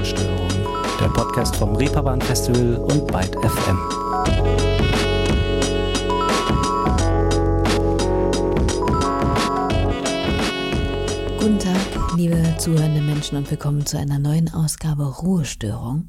Ruhestörung, 0.00 0.48
der 0.98 1.08
Podcast 1.08 1.56
vom 1.56 1.76
Reeperbahn 1.76 2.22
Festival 2.22 2.76
und 2.76 3.06
Byte 3.06 3.36
FM. 3.36 3.78
Guten 11.38 11.58
Tag, 11.58 11.76
liebe 12.16 12.42
zuhörende 12.56 13.02
Menschen 13.02 13.36
und 13.36 13.50
willkommen 13.50 13.84
zu 13.84 13.98
einer 13.98 14.18
neuen 14.18 14.50
Ausgabe 14.54 15.04
Ruhestörung. 15.04 16.08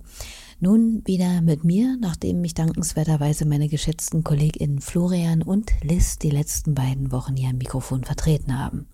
Nun 0.62 1.02
wieder 1.04 1.42
mit 1.42 1.66
mir, 1.66 1.98
nachdem 2.00 2.40
mich 2.40 2.54
dankenswerterweise 2.54 3.46
meine 3.46 3.68
geschätzten 3.68 4.24
KollegInnen 4.24 4.80
Florian 4.80 5.42
und 5.42 5.70
Liz 5.84 6.18
die 6.18 6.30
letzten 6.30 6.76
beiden 6.76 7.12
Wochen 7.12 7.36
hier 7.36 7.50
am 7.50 7.58
Mikrofon 7.58 8.06
vertreten 8.06 8.58
haben. 8.58 8.88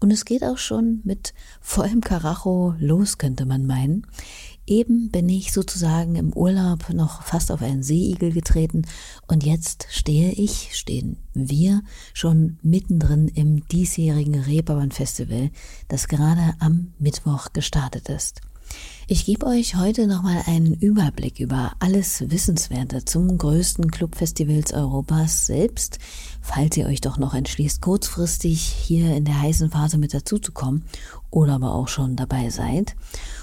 Und 0.00 0.10
es 0.10 0.24
geht 0.24 0.42
auch 0.42 0.56
schon 0.56 1.00
mit 1.04 1.34
vollem 1.60 2.00
Karacho 2.00 2.74
los, 2.78 3.18
könnte 3.18 3.44
man 3.44 3.66
meinen. 3.66 4.06
Eben 4.66 5.10
bin 5.10 5.28
ich 5.28 5.52
sozusagen 5.52 6.14
im 6.14 6.32
Urlaub 6.32 6.90
noch 6.90 7.22
fast 7.22 7.50
auf 7.50 7.60
einen 7.60 7.82
Seeigel 7.82 8.32
getreten 8.32 8.86
und 9.26 9.44
jetzt 9.44 9.86
stehe 9.90 10.30
ich, 10.32 10.76
stehen 10.76 11.16
wir 11.34 11.82
schon 12.14 12.58
mittendrin 12.62 13.28
im 13.28 13.66
diesjährigen 13.66 14.36
Reeperbahn 14.36 14.92
Festival, 14.92 15.50
das 15.88 16.08
gerade 16.08 16.54
am 16.60 16.92
Mittwoch 16.98 17.52
gestartet 17.52 18.08
ist. 18.08 18.40
Ich 19.12 19.24
gebe 19.24 19.44
euch 19.44 19.74
heute 19.74 20.06
nochmal 20.06 20.40
einen 20.46 20.74
Überblick 20.74 21.40
über 21.40 21.72
alles 21.80 22.30
Wissenswerte 22.30 23.04
zum 23.04 23.38
größten 23.38 23.90
Clubfestivals 23.90 24.72
Europas 24.72 25.48
selbst, 25.48 25.98
falls 26.40 26.76
ihr 26.76 26.86
euch 26.86 27.00
doch 27.00 27.18
noch 27.18 27.34
entschließt, 27.34 27.82
kurzfristig 27.82 28.60
hier 28.60 29.16
in 29.16 29.24
der 29.24 29.42
heißen 29.42 29.72
Phase 29.72 29.98
mit 29.98 30.14
dazuzukommen 30.14 30.84
oder 31.28 31.54
aber 31.54 31.74
auch 31.74 31.88
schon 31.88 32.14
dabei 32.14 32.50
seid. 32.50 32.94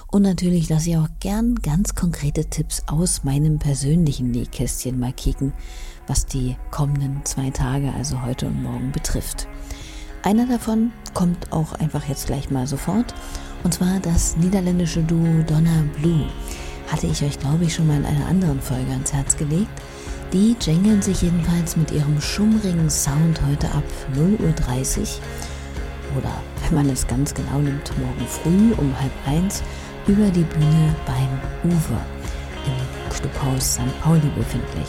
Und 0.10 0.22
natürlich 0.22 0.70
lasse 0.70 0.92
ich 0.92 0.96
auch 0.96 1.10
gern 1.20 1.56
ganz 1.56 1.96
konkrete 1.96 2.46
Tipps 2.46 2.84
aus 2.88 3.26
meinem 3.26 3.60
persönlichen 3.60 4.32
Nähkästchen 4.32 4.98
mal 4.98 5.12
kicken, 5.12 5.52
was 6.08 6.26
die 6.26 6.56
kommenden 6.72 7.26
zwei 7.26 7.50
Tage, 7.50 7.92
also 7.92 8.22
heute 8.22 8.48
und 8.48 8.64
morgen 8.64 8.94
betrifft. 8.94 9.50
Einer 10.24 10.48
davon 10.48 10.94
kommt 11.14 11.52
auch 11.52 11.74
einfach 11.74 12.08
jetzt 12.08 12.28
gleich 12.28 12.50
mal 12.50 12.68
sofort 12.68 13.14
und 13.64 13.74
zwar 13.74 14.00
das 14.02 14.38
niederländische 14.38 15.02
Duo 15.02 15.44
Donna 15.46 15.84
Blue. 16.00 16.26
Hatte 16.92 17.08
ich 17.08 17.24
euch, 17.24 17.40
glaube 17.40 17.66
ich, 17.66 17.76
schon 17.76 17.88
mal 17.88 17.98
in 17.98 18.06
einer 18.06 18.28
anderen 18.28 18.62
Folge 18.62 18.92
ans 18.92 19.14
Herz 19.14 19.36
gelegt. 19.36 19.70
Die 20.34 20.56
jingeln 20.60 21.02
sich 21.02 21.22
jedenfalls 21.22 21.78
mit 21.78 21.92
ihrem 21.92 22.20
schummrigen 22.20 22.90
Sound 22.90 23.42
heute 23.50 23.68
ab 23.72 23.84
0.30 24.16 25.00
Uhr 25.00 25.08
oder, 26.18 26.32
wenn 26.64 26.76
man 26.76 26.90
es 26.90 27.06
ganz 27.08 27.34
genau 27.34 27.60
nimmt, 27.60 27.92
morgen 27.98 28.28
früh 28.28 28.74
um 28.78 28.94
halb 29.00 29.12
eins 29.26 29.62
über 30.08 30.30
die 30.30 30.44
Bühne 30.44 30.96
beim 31.06 31.72
Uwe 31.72 32.00
im 32.66 33.14
Clubhaus 33.14 33.74
St. 33.74 34.02
Pauli 34.02 34.30
befindlich. 34.36 34.88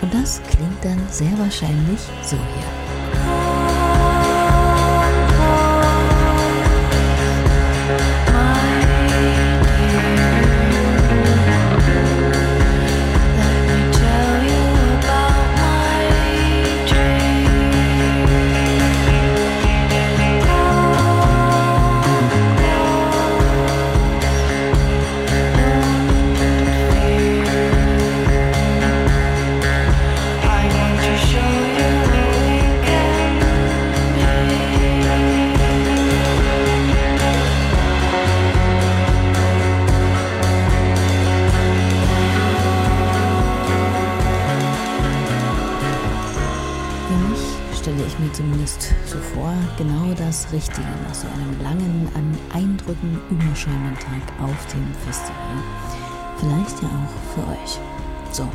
Und 0.00 0.12
das 0.14 0.40
klingt 0.50 0.84
dann 0.84 1.00
sehr 1.10 1.36
wahrscheinlich 1.38 2.00
so 2.22 2.36
hier. 2.36 2.77
Überschäumenden 53.68 53.96
Tag 53.96 54.40
auf 54.42 54.66
dem 54.72 54.94
Festival. 55.04 55.58
Vielleicht 56.38 56.82
ja 56.82 56.88
auch 56.88 57.34
für 57.34 57.50
euch. 57.50 57.78
So, 58.32 58.48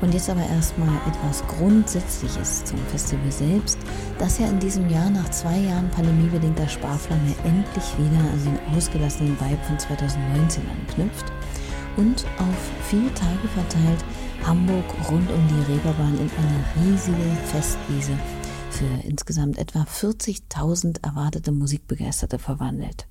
und 0.00 0.14
jetzt 0.14 0.30
aber 0.30 0.46
erstmal 0.46 0.94
etwas 1.06 1.46
Grundsätzliches 1.46 2.64
zum 2.64 2.78
Festival 2.86 3.30
selbst, 3.30 3.78
das 4.18 4.38
ja 4.38 4.48
in 4.48 4.58
diesem 4.58 4.88
Jahr 4.88 5.10
nach 5.10 5.28
zwei 5.30 5.58
Jahren 5.58 5.90
pandemiebedingter 5.90 6.68
Sparflamme 6.68 7.34
endlich 7.44 7.84
wieder 7.98 8.18
an 8.18 8.44
den 8.44 8.76
ausgelassenen 8.76 9.38
Vibe 9.40 9.62
von 9.66 9.78
2019 9.78 10.62
anknüpft 10.68 11.32
und 11.96 12.24
auf 12.38 12.88
vier 12.88 13.14
Tage 13.14 13.48
verteilt 13.54 14.04
Hamburg 14.44 14.84
rund 15.10 15.30
um 15.30 15.48
die 15.48 15.72
Reeperbahn 15.72 16.18
in 16.18 16.30
eine 16.30 16.90
riesige 16.90 17.36
Festwiese 17.44 18.18
für 18.70 19.06
insgesamt 19.06 19.58
etwa 19.58 19.82
40.000 19.82 21.04
erwartete 21.04 21.52
Musikbegeisterte 21.52 22.38
verwandelt. 22.38 23.06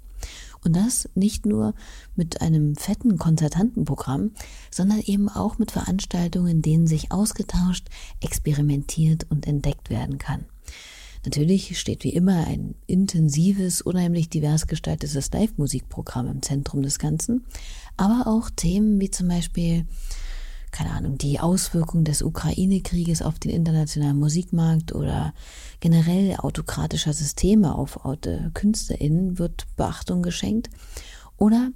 Und 0.64 0.76
das 0.76 1.10
nicht 1.16 1.46
nur 1.46 1.74
mit 2.16 2.42
einem 2.42 2.76
fetten 2.76 3.18
Konzertantenprogramm, 3.18 4.32
sondern 4.70 5.00
eben 5.00 5.28
auch 5.28 5.58
mit 5.58 5.72
Veranstaltungen, 5.72 6.48
in 6.50 6.62
denen 6.62 6.88
sich 6.88 7.12
ausgetauscht, 7.12 7.88
experimentiert 8.22 9.26
und 9.30 9.48
entdeckt 9.48 9.90
werden 9.90 10.18
kann. 10.20 10.46
Natürlich 11.24 11.80
steht 11.80 12.04
wie 12.04 12.14
immer 12.14 12.48
ein 12.48 12.74
intensives, 12.88 13.82
unheimlich 13.82 14.30
divers 14.30 14.66
gestaltetes 14.66 15.32
Live-Musikprogramm 15.32 16.28
im 16.28 16.42
Zentrum 16.42 16.82
des 16.82 16.98
Ganzen, 16.98 17.46
aber 17.96 18.26
auch 18.26 18.50
Themen 18.50 19.00
wie 19.00 19.12
zum 19.12 19.28
Beispiel 19.28 19.86
keine 20.82 20.96
Ahnung, 20.96 21.18
die 21.20 21.40
Auswirkungen 21.40 22.06
des 22.06 22.24
Ukraine-Krieges 22.24 23.22
auf 23.22 23.38
den 23.38 23.52
internationalen 23.52 24.18
Musikmarkt 24.18 24.96
oder 24.96 25.32
generell 25.80 26.36
autokratischer 26.38 27.14
Systeme 27.14 27.76
auf 27.76 28.00
KünstlerInnen 28.56 29.38
wird 29.38 29.68
Beachtung 29.76 30.24
geschenkt. 30.24 30.72
Oder 31.38 31.70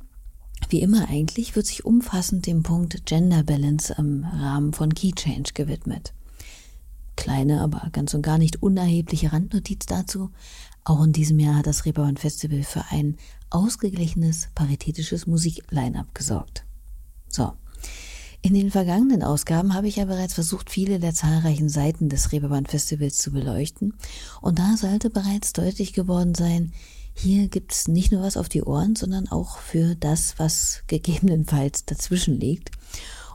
wie 0.69 0.81
immer 0.81 1.07
eigentlich 1.07 1.55
wird 1.55 1.67
sich 1.67 1.85
umfassend 1.85 2.47
dem 2.47 2.63
Punkt 2.63 3.05
Gender 3.05 3.43
Balance 3.43 3.93
im 3.95 4.25
Rahmen 4.25 4.73
von 4.73 4.91
Key 4.95 5.11
Change 5.11 5.51
gewidmet. 5.53 6.15
Kleine, 7.15 7.61
aber 7.61 7.89
ganz 7.91 8.15
und 8.15 8.23
gar 8.23 8.39
nicht 8.39 8.63
unerhebliche 8.63 9.31
Randnotiz 9.31 9.85
dazu. 9.85 10.31
Auch 10.83 11.03
in 11.03 11.13
diesem 11.13 11.37
Jahr 11.37 11.57
hat 11.57 11.67
das 11.67 11.85
Reeperbahn 11.85 12.17
Festival 12.17 12.63
für 12.63 12.85
ein 12.89 13.17
ausgeglichenes, 13.51 14.49
paritätisches 14.55 15.27
Musikline-up 15.27 16.15
gesorgt. 16.15 16.65
So. 17.29 17.53
In 18.45 18.53
den 18.53 18.69
vergangenen 18.69 19.23
Ausgaben 19.23 19.73
habe 19.73 19.87
ich 19.87 19.95
ja 19.95 20.05
bereits 20.05 20.35
versucht, 20.35 20.69
viele 20.69 20.99
der 20.99 21.15
zahlreichen 21.15 21.67
Seiten 21.67 22.09
des 22.09 22.31
Reeperbahn 22.31 22.67
Festivals 22.67 23.17
zu 23.17 23.31
beleuchten. 23.31 23.95
Und 24.39 24.59
da 24.59 24.77
sollte 24.77 25.09
bereits 25.09 25.51
deutlich 25.51 25.93
geworden 25.93 26.35
sein, 26.35 26.71
hier 27.15 27.47
gibt 27.47 27.73
es 27.73 27.87
nicht 27.87 28.11
nur 28.11 28.21
was 28.21 28.37
auf 28.37 28.47
die 28.47 28.61
Ohren, 28.61 28.95
sondern 28.95 29.27
auch 29.29 29.57
für 29.57 29.95
das, 29.95 30.35
was 30.37 30.83
gegebenenfalls 30.85 31.85
dazwischen 31.85 32.39
liegt. 32.39 32.69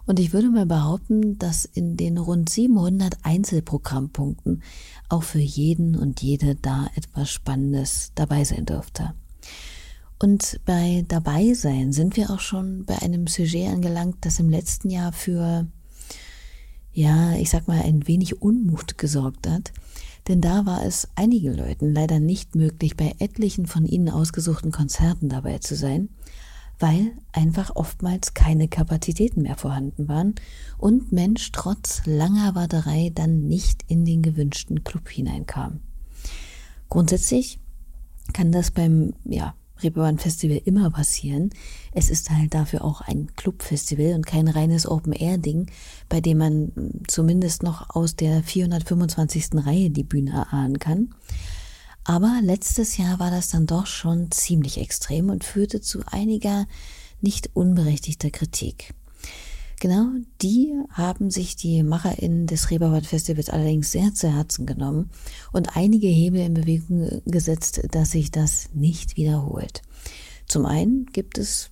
Und 0.06 0.20
ich 0.20 0.32
würde 0.32 0.48
mal 0.48 0.66
behaupten, 0.66 1.40
dass 1.40 1.64
in 1.64 1.96
den 1.96 2.16
rund 2.16 2.48
700 2.48 3.16
Einzelprogrammpunkten 3.24 4.62
auch 5.08 5.24
für 5.24 5.40
jeden 5.40 5.96
und 5.96 6.22
jede 6.22 6.54
da 6.54 6.88
etwas 6.94 7.32
Spannendes 7.32 8.12
dabei 8.14 8.44
sein 8.44 8.64
dürfte. 8.64 9.12
Und 10.22 10.60
bei 10.66 11.02
dabei 11.08 11.54
sein 11.54 11.92
sind 11.92 12.14
wir 12.16 12.30
auch 12.30 12.40
schon 12.40 12.84
bei 12.84 13.00
einem 13.00 13.26
Sujet 13.26 13.72
angelangt, 13.72 14.18
das 14.20 14.38
im 14.38 14.50
letzten 14.50 14.90
Jahr 14.90 15.12
für, 15.12 15.66
ja, 16.92 17.32
ich 17.36 17.48
sag 17.48 17.66
mal, 17.66 17.80
ein 17.80 18.06
wenig 18.06 18.42
Unmut 18.42 18.98
gesorgt 18.98 19.48
hat. 19.48 19.72
Denn 20.28 20.42
da 20.42 20.66
war 20.66 20.84
es 20.84 21.08
einigen 21.14 21.56
Leuten 21.56 21.94
leider 21.94 22.20
nicht 22.20 22.54
möglich, 22.54 22.98
bei 22.98 23.14
etlichen 23.18 23.64
von 23.64 23.86
ihnen 23.86 24.10
ausgesuchten 24.10 24.72
Konzerten 24.72 25.30
dabei 25.30 25.56
zu 25.58 25.74
sein, 25.74 26.10
weil 26.78 27.12
einfach 27.32 27.74
oftmals 27.74 28.34
keine 28.34 28.68
Kapazitäten 28.68 29.40
mehr 29.40 29.56
vorhanden 29.56 30.06
waren 30.06 30.34
und 30.76 31.12
Mensch 31.12 31.50
trotz 31.52 32.02
langer 32.04 32.54
Warterei 32.54 33.10
dann 33.14 33.48
nicht 33.48 33.84
in 33.88 34.04
den 34.04 34.20
gewünschten 34.20 34.84
Club 34.84 35.08
hineinkam. 35.08 35.80
Grundsätzlich 36.90 37.58
kann 38.34 38.52
das 38.52 38.70
beim, 38.70 39.14
ja, 39.24 39.54
Reeperbahn 39.82 40.18
Festival 40.18 40.60
immer 40.64 40.90
passieren. 40.90 41.50
Es 41.92 42.10
ist 42.10 42.30
halt 42.30 42.54
dafür 42.54 42.84
auch 42.84 43.00
ein 43.00 43.34
Clubfestival 43.36 44.14
und 44.14 44.26
kein 44.26 44.48
reines 44.48 44.86
Open-Air-Ding, 44.86 45.70
bei 46.08 46.20
dem 46.20 46.38
man 46.38 46.72
zumindest 47.08 47.62
noch 47.62 47.90
aus 47.90 48.16
der 48.16 48.42
425. 48.42 49.48
Reihe 49.54 49.90
die 49.90 50.04
Bühne 50.04 50.32
erahnen 50.32 50.78
kann. 50.78 51.14
Aber 52.04 52.40
letztes 52.42 52.96
Jahr 52.96 53.18
war 53.18 53.30
das 53.30 53.48
dann 53.48 53.66
doch 53.66 53.86
schon 53.86 54.30
ziemlich 54.30 54.78
extrem 54.78 55.30
und 55.30 55.44
führte 55.44 55.80
zu 55.80 56.00
einiger 56.06 56.66
nicht 57.20 57.50
unberechtigter 57.54 58.30
Kritik. 58.30 58.94
Genau 59.80 60.10
die 60.42 60.74
haben 60.90 61.30
sich 61.30 61.56
die 61.56 61.82
MacherInnen 61.82 62.46
des 62.46 62.70
Reeperbahn 62.70 63.02
Festivals 63.02 63.48
allerdings 63.48 63.90
sehr 63.90 64.12
zu 64.12 64.30
Herzen 64.30 64.66
genommen 64.66 65.08
und 65.52 65.74
einige 65.74 66.06
Hebel 66.06 66.42
in 66.42 66.52
Bewegung 66.52 67.22
gesetzt, 67.24 67.80
dass 67.90 68.10
sich 68.10 68.30
das 68.30 68.68
nicht 68.74 69.16
wiederholt. 69.16 69.80
Zum 70.46 70.66
einen 70.66 71.06
gibt 71.06 71.38
es 71.38 71.70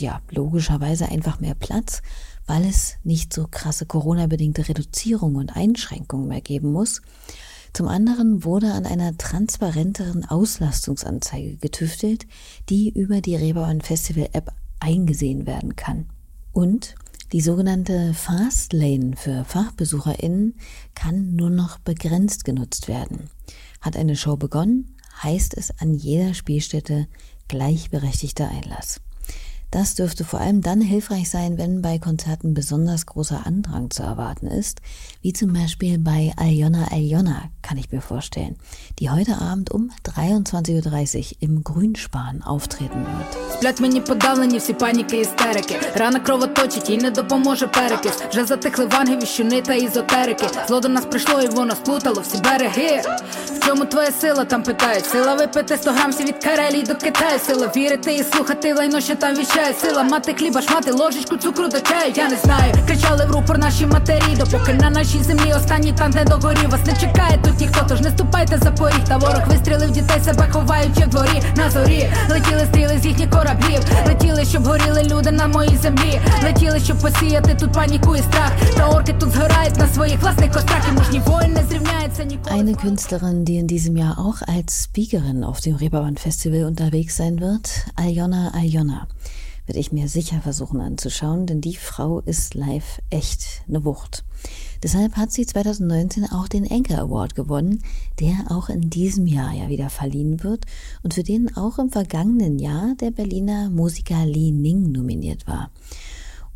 ja 0.00 0.20
logischerweise 0.32 1.08
einfach 1.08 1.38
mehr 1.38 1.54
Platz, 1.54 2.02
weil 2.44 2.64
es 2.64 2.96
nicht 3.04 3.32
so 3.32 3.46
krasse 3.48 3.86
Corona-bedingte 3.86 4.68
Reduzierungen 4.68 5.36
und 5.36 5.54
Einschränkungen 5.56 6.26
mehr 6.26 6.40
geben 6.40 6.72
muss. 6.72 7.02
Zum 7.72 7.86
anderen 7.86 8.42
wurde 8.42 8.72
an 8.72 8.84
einer 8.84 9.16
transparenteren 9.16 10.24
Auslastungsanzeige 10.24 11.56
getüftelt, 11.58 12.26
die 12.68 12.90
über 12.90 13.20
die 13.20 13.36
Reeperbahn 13.36 13.80
Festival 13.80 14.28
App 14.32 14.52
eingesehen 14.80 15.46
werden 15.46 15.76
kann. 15.76 16.06
Und 16.52 16.96
die 17.32 17.40
sogenannte 17.40 18.14
Fastlane 18.14 19.16
für 19.16 19.44
FachbesucherInnen 19.44 20.54
kann 20.94 21.34
nur 21.34 21.50
noch 21.50 21.78
begrenzt 21.78 22.44
genutzt 22.44 22.88
werden. 22.88 23.30
Hat 23.80 23.96
eine 23.96 24.16
Show 24.16 24.36
begonnen, 24.36 24.96
heißt 25.22 25.56
es 25.56 25.78
an 25.78 25.94
jeder 25.94 26.34
Spielstätte 26.34 27.06
gleichberechtigter 27.48 28.48
Einlass. 28.48 29.00
Das 29.73 29.93
dürfte 29.93 30.23
vor 30.23 30.41
allem 30.41 30.61
dann 30.61 30.81
hilfreich 30.81 31.29
sein, 31.29 31.59
wenn 31.59 31.83
bei 31.83 31.99
Konzerten 31.99 32.55
besonders 32.55 33.05
großer 33.05 33.45
Andrang 33.45 33.91
zu 33.91 34.01
erwarten 34.01 34.47
ist, 34.47 34.81
wie 35.21 35.31
zum 35.31 35.53
Beispiel 35.53 35.99
bei 35.99 36.33
Aljona 36.37 36.87
Aljona, 36.91 37.51
kann 37.61 37.77
ich 37.77 37.91
mir 37.91 38.01
vorstellen, 38.01 38.55
die 38.97 39.11
heute 39.11 39.37
Abend 39.39 39.69
um 39.69 39.91
23.30 40.03 41.17
Uhr 41.17 41.37
im 41.41 41.63
Grünspan 41.63 42.41
auftreten 42.41 43.05
wird. 43.05 43.37
Сплять 43.53 43.79
мені 43.79 44.01
подавлені 44.01 44.57
всі 44.57 44.73
паніки 44.73 45.17
істерики. 45.21 45.79
Рана 45.95 46.19
кровоточить 46.19 46.89
і 46.89 46.97
не 46.97 47.11
допоможе 47.11 47.67
перекис. 47.67 48.13
Вже 48.31 48.45
затихли 48.45 48.85
ванги, 48.85 49.17
віщуни 49.17 49.61
та 49.61 49.73
ізотерики. 49.73 50.47
Зло 50.67 50.79
до 50.79 50.89
нас 50.89 51.05
прийшло 51.05 51.41
і 51.41 51.47
воно 51.47 51.75
сплутало 51.75 52.21
всі 52.21 52.37
береги. 52.37 53.01
Чому 53.66 53.84
твоя 53.84 54.10
сила 54.20 54.44
там 54.44 54.62
питають? 54.62 55.06
Сила 55.06 55.34
випити 55.34 55.76
100 55.76 55.90
грамсів 55.90 56.26
від 56.26 56.44
Карелії 56.44 56.82
до 56.82 56.94
Китаю. 56.94 57.38
Сила 57.46 57.70
вірити 57.76 58.14
і 58.14 58.24
слухати 58.24 58.74
лайно, 58.74 59.00
що 59.00 59.14
там 59.14 59.34
віщає 59.36 59.74
сила 59.80 60.02
мати 60.02 60.34
хліба, 60.34 60.62
шмати 60.62 60.92
ложечку 60.92 61.36
цукру 61.36 61.68
до 61.68 61.80
чаю, 61.80 62.12
я 62.16 62.28
не 62.28 62.36
знаю. 62.36 62.74
Кричали 62.86 63.26
в 63.26 63.30
рупор 63.30 63.58
наші 63.58 63.86
матері, 63.86 64.36
допоки 64.38 64.74
на 64.74 64.90
нашій 64.90 65.22
землі 65.22 65.52
останній 65.56 65.92
танк 65.92 66.14
не 66.14 66.24
догорів. 66.24 66.70
Вас 66.70 66.80
не 66.86 66.92
чекає 66.92 67.38
тут 67.44 67.60
ніхто, 67.60 67.86
тож 67.88 68.00
не 68.00 68.10
ступайте 68.10 68.58
за 68.58 68.70
поріг. 68.70 69.04
Та 69.08 69.16
ворог 69.16 69.48
вистрілив 69.48 69.90
дітей, 69.90 70.20
себе 70.24 70.48
ховаючи 70.52 71.00
в 71.00 71.08
дворі 71.08 71.42
на 71.56 71.70
зорі. 71.70 72.10
Летіли 72.30 72.66
стріли 72.70 72.98
з 73.02 73.06
їхніх 73.06 73.30
кораблів, 73.30 73.80
летіли, 74.06 74.44
щоб 74.44 74.64
горіли 74.64 75.02
люди 75.02 75.30
на 75.30 75.46
моїй 75.46 75.76
землі. 75.76 76.20
Летіли, 76.44 76.80
щоб 76.80 76.98
посіяти 76.98 77.56
тут 77.60 77.72
паніку 77.72 78.16
і 78.16 78.18
страх. 78.18 78.50
Та 78.76 78.88
орки 78.88 79.12
тут 79.20 79.30
згорають 79.30 79.76
на 79.76 79.88
своїх 79.88 80.20
власних 80.20 80.52
кострах. 80.52 80.88
І 80.88 80.92
мужній 80.92 81.22
воїн 81.26 81.52
не 81.52 81.62
зрівняється 81.70 82.24
ніколи. 82.24 82.56
Eine 82.56 82.74
Künstlerin, 82.84 83.44
die 83.44 83.53
in 83.58 83.66
diesem 83.66 83.96
Jahr 83.96 84.18
auch 84.18 84.42
als 84.42 84.84
Speakerin 84.84 85.44
auf 85.44 85.60
dem 85.60 85.76
Reeperbahn 85.76 86.16
Festival 86.16 86.64
unterwegs 86.64 87.16
sein 87.16 87.40
wird, 87.40 87.86
Aljona 87.94 88.52
Aljona. 88.54 89.08
werde 89.66 89.80
ich 89.80 89.92
mir 89.92 90.08
sicher 90.08 90.40
versuchen 90.40 90.80
anzuschauen, 90.80 91.46
denn 91.46 91.60
die 91.60 91.76
Frau 91.76 92.20
ist 92.20 92.54
live 92.54 93.00
echt 93.10 93.62
eine 93.68 93.84
Wucht. 93.84 94.24
Deshalb 94.82 95.16
hat 95.16 95.32
sie 95.32 95.46
2019 95.46 96.30
auch 96.30 96.48
den 96.48 96.70
Anchor 96.70 96.98
Award 96.98 97.34
gewonnen, 97.34 97.82
der 98.20 98.34
auch 98.50 98.68
in 98.68 98.90
diesem 98.90 99.26
Jahr 99.26 99.52
ja 99.52 99.68
wieder 99.68 99.90
verliehen 99.90 100.42
wird 100.42 100.66
und 101.02 101.14
für 101.14 101.22
den 101.22 101.56
auch 101.56 101.78
im 101.78 101.90
vergangenen 101.90 102.58
Jahr 102.58 102.94
der 103.00 103.10
Berliner 103.10 103.70
Musiker 103.70 104.26
Li 104.26 104.52
Ning 104.52 104.92
nominiert 104.92 105.46
war. 105.46 105.70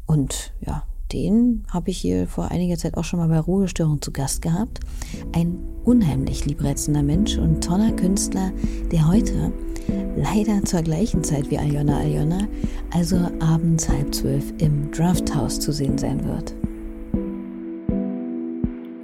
Und 0.07 0.53
ja, 0.61 0.85
den 1.13 1.65
habe 1.71 1.91
ich 1.91 1.99
hier 1.99 2.27
vor 2.27 2.51
einiger 2.51 2.77
Zeit 2.77 2.97
auch 2.97 3.05
schon 3.05 3.19
mal 3.19 3.29
bei 3.29 3.39
Ruhestörung 3.39 4.01
zu 4.03 4.13
Gast 4.13 4.43
gehabt. 4.43 4.81
Ein 5.33 5.59
unheimlich 5.85 6.45
liebreizender 6.45 7.03
Mensch 7.03 7.39
und 7.39 7.63
toller 7.65 7.93
Künstler, 7.93 8.53
der 8.93 9.09
heute 9.09 9.53
leider 10.17 10.65
zur 10.65 10.83
gleichen 10.83 11.25
Zeit 11.25 11.51
wie 11.51 11.59
Aljona 11.59 11.99
Aljona, 11.99 12.47
also 12.91 13.17
abends 13.41 13.89
halb 13.89 14.15
zwölf 14.15 14.53
im 14.59 14.91
Drafthouse 14.91 15.61
zu 15.61 15.73
sehen 15.73 15.97
sein 15.99 16.25
wird. 16.25 16.55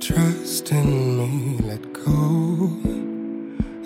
Trust 0.00 0.70
in 0.70 1.16
me, 1.16 1.56
let 1.66 1.80
go. 1.94 2.70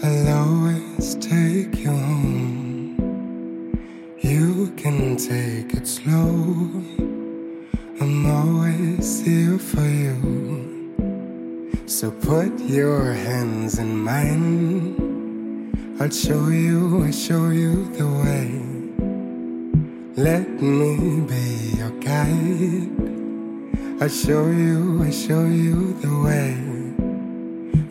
I'll 0.03 0.29
always 0.29 1.17
take 1.21 1.79
you 1.81 1.91
home. 1.91 2.97
You 4.21 4.73
can 4.77 5.17
take 5.17 5.77
it 5.77 5.87
slow. 5.87 6.69
I'm 8.09 8.25
always 8.25 9.21
here 9.21 9.59
for 9.59 9.85
you. 9.85 10.17
So 11.85 12.11
put 12.11 12.59
your 12.59 13.13
hands 13.13 13.79
in 13.79 14.03
mine. 14.03 14.97
I'll 16.01 16.09
show 16.09 16.49
you, 16.49 17.05
I'll 17.05 17.13
show 17.13 17.51
you 17.51 17.85
the 17.99 18.09
way. 18.23 18.63
Let 20.17 20.49
me 20.63 21.21
be 21.21 21.77
your 21.77 21.91
guide. 22.01 22.89
I'll 24.01 24.09
show 24.09 24.47
you, 24.49 25.03
I'll 25.05 25.13
show 25.13 25.45
you 25.45 25.93
the 26.01 26.15
way 26.25 26.57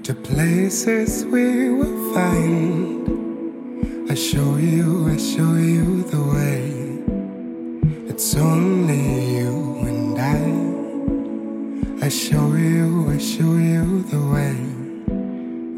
to 0.01 0.15
places 0.15 1.25
we 1.25 1.69
will 1.69 2.13
find. 2.15 3.05
I'll 4.09 4.15
show 4.15 4.57
you, 4.57 5.09
I'll 5.09 5.19
show 5.19 5.53
you 5.53 6.01
the 6.09 6.23
way. 6.33 6.73
It's 8.09 8.35
only 8.35 9.37
you 9.37 9.76
I. 12.07 12.09
Show 12.09 12.55
you, 12.55 13.11
I 13.11 13.17
show 13.17 13.57
you 13.57 14.01
the 14.03 14.19
way. 14.31 14.55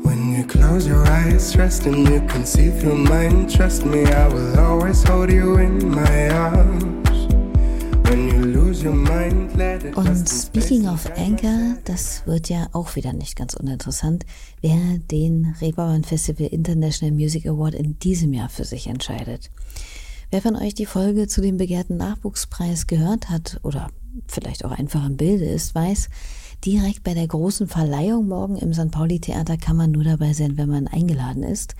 When 0.03 0.31
you 0.31 0.45
close 0.45 0.87
your 0.87 1.03
eyes, 1.07 1.51
trust 1.51 1.87
and 1.87 2.07
you 2.07 2.21
can 2.27 2.45
see 2.45 2.69
through 2.69 2.97
mine. 2.97 3.47
Trust 3.47 3.83
me, 3.83 4.05
I 4.05 4.27
will 4.27 4.59
always 4.59 5.01
hold 5.03 5.31
you 5.31 5.57
in 5.57 5.89
my 5.89 6.29
arms. 6.29 6.99
Und 9.95 10.29
speaking 10.29 10.87
of 10.87 11.09
Anchor, 11.17 11.77
das 11.85 12.21
wird 12.27 12.49
ja 12.49 12.67
auch 12.73 12.95
wieder 12.95 13.13
nicht 13.13 13.35
ganz 13.35 13.55
uninteressant, 13.55 14.23
wer 14.61 14.77
den 15.11 15.55
Reeperbahn 15.59 16.03
Festival 16.03 16.47
International 16.47 17.15
Music 17.15 17.47
Award 17.47 17.73
in 17.73 17.97
diesem 17.97 18.33
Jahr 18.33 18.49
für 18.49 18.65
sich 18.65 18.85
entscheidet. 18.85 19.49
Wer 20.29 20.43
von 20.43 20.55
euch 20.55 20.75
die 20.75 20.85
Folge 20.85 21.27
zu 21.27 21.41
dem 21.41 21.57
begehrten 21.57 21.97
Nachwuchspreis 21.97 22.85
gehört 22.85 23.29
hat 23.31 23.59
oder 23.63 23.89
vielleicht 24.27 24.65
auch 24.65 24.71
einfach 24.71 25.05
im 25.05 25.17
Bilde 25.17 25.45
ist, 25.45 25.75
weiß, 25.75 26.09
Direkt 26.65 27.03
bei 27.03 27.13
der 27.13 27.27
großen 27.27 27.69
Verleihung 27.69 28.27
morgen 28.27 28.57
im 28.57 28.73
St. 28.73 28.91
Pauli 28.91 29.21
Theater 29.21 29.55
kann 29.55 29.77
man 29.77 29.91
nur 29.91 30.03
dabei 30.03 30.33
sein, 30.33 30.57
wenn 30.57 30.67
man 30.67 30.87
eingeladen 30.87 31.43
ist. 31.43 31.75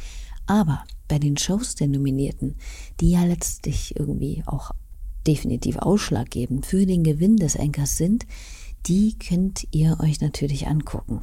Aber 0.45 0.86
bei 1.09 1.19
den 1.19 1.36
Shows 1.36 1.75
der 1.75 1.89
Nominierten, 1.89 2.55
die 3.01 3.12
ja 3.12 3.25
letztlich 3.25 4.00
irgendwie 4.00 4.41
auch 4.45 4.71
definitiv 5.27 5.77
ausschlaggebend 5.77 6.65
für 6.65 6.86
den 6.86 7.03
Gewinn 7.03 7.36
des 7.36 7.55
Enkers 7.55 7.98
sind, 7.98 8.25
die 8.86 9.19
könnt 9.19 9.67
ihr 9.71 10.00
euch 10.00 10.21
natürlich 10.21 10.67
angucken. 10.67 11.19